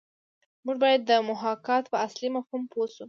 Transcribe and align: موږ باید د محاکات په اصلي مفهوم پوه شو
موږ 0.65 0.77
باید 0.83 1.01
د 1.09 1.11
محاکات 1.29 1.83
په 1.91 1.97
اصلي 2.05 2.27
مفهوم 2.35 2.63
پوه 2.71 2.85
شو 2.93 2.99